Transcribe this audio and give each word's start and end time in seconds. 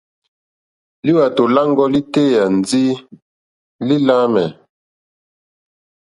Lúwàtò 1.05 1.43
lâŋɡɔ́ 1.55 1.87
lítéyà 1.93 2.43
ndí 2.57 2.81
lí 3.87 3.95
láǃámɛ̀. 4.07 4.47